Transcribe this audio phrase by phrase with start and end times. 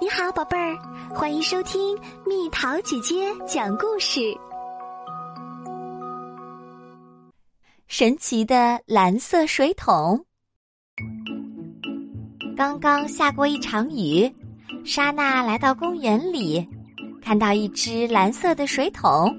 [0.00, 0.78] 你好，宝贝儿，
[1.12, 4.20] 欢迎收听蜜桃姐姐讲故事。
[7.88, 10.24] 神奇的蓝色水桶。
[12.56, 14.32] 刚刚下过一场雨，
[14.84, 16.64] 莎娜来到公园里，
[17.20, 19.34] 看到一只蓝色的水桶，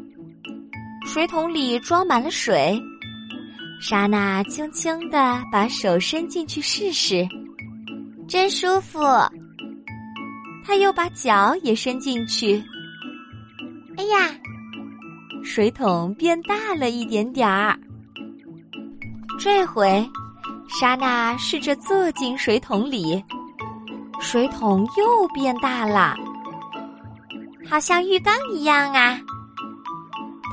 [1.06, 2.78] 水桶里装满了水。
[3.80, 7.26] 莎娜轻轻地把手伸进去试试，
[8.28, 9.00] 真舒服。
[10.70, 12.64] 他又把脚也伸进去，
[13.98, 14.30] 哎呀，
[15.44, 17.76] 水桶变大了一点点儿。
[19.40, 20.08] 这回，
[20.80, 23.20] 莎娜试着坐进水桶里，
[24.22, 26.16] 水桶又变大了，
[27.68, 29.20] 好像浴缸一样啊。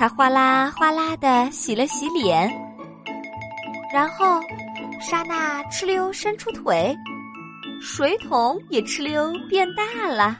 [0.00, 2.50] 他哗啦哗啦的洗了洗脸，
[3.92, 4.40] 然后，
[4.98, 6.96] 莎娜哧溜伸出腿。
[7.80, 10.38] 水桶也哧溜变大了。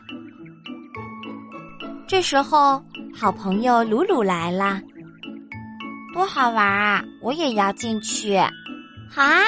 [2.06, 2.82] 这时候，
[3.14, 4.80] 好朋友鲁鲁来了，
[6.14, 7.04] 多好玩啊！
[7.20, 8.36] 我也要进去。
[9.08, 9.40] 好啊！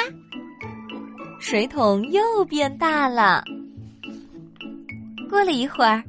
[1.38, 3.44] 水桶又变大了。
[5.30, 6.02] 过了一会儿，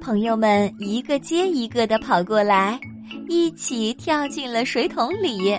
[0.00, 2.80] 朋友们一个接一个的跑过来，
[3.28, 5.56] 一起跳进了水桶里。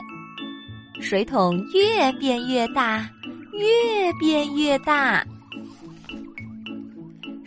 [1.01, 3.09] 水桶越变越大，
[3.53, 5.25] 越变越大。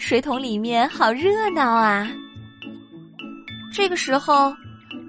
[0.09, 2.09] 水桶里面好热闹啊！
[3.71, 4.51] 这个时候，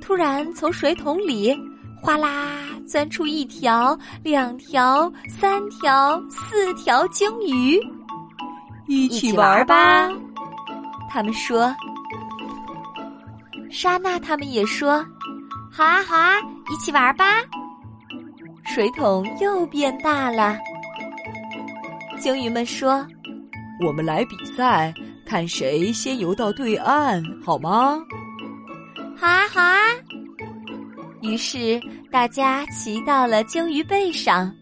[0.02, 1.58] 突然从水桶里
[2.02, 7.80] 哗啦钻出一条、两条、三条、四条鲸鱼，
[8.90, 10.12] 一起玩吧！
[11.10, 11.74] 他们说。
[13.72, 15.02] 莎娜他们也说
[15.72, 16.34] ：“好啊，好啊，
[16.70, 17.24] 一起玩吧！”
[18.68, 20.58] 水桶又变大了，
[22.20, 23.08] 鲸鱼们说。
[23.82, 24.94] 我们来比赛，
[25.26, 27.98] 看谁先游到对岸，好吗？
[29.18, 29.78] 好啊，好啊！
[31.22, 31.80] 于是
[32.12, 34.54] 大家骑到了鲸鱼背上，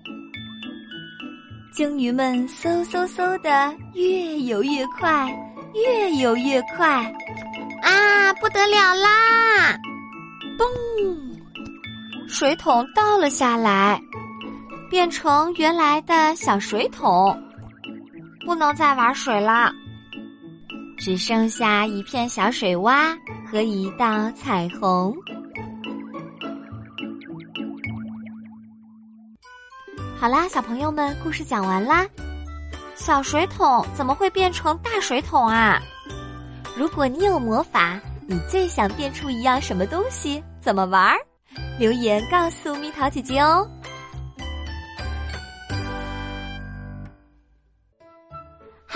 [1.72, 5.28] 鲸鱼们嗖嗖嗖的越游越快，
[5.74, 7.04] 越游越快，
[7.82, 9.78] 啊，不得了啦！
[10.58, 14.00] 嘣，水桶倒了下来，
[14.90, 17.36] 变成原来的小水桶。
[18.48, 19.74] 不能再玩水了，
[20.98, 23.14] 只剩下一片小水洼
[23.46, 25.14] 和一道彩虹。
[30.18, 32.08] 好啦，小朋友们，故事讲完啦。
[32.96, 35.78] 小水桶怎么会变成大水桶啊？
[36.74, 38.00] 如果你有魔法，
[38.30, 40.42] 你最想变出一样什么东西？
[40.62, 41.14] 怎么玩？
[41.78, 43.70] 留言告诉蜜桃姐姐哦。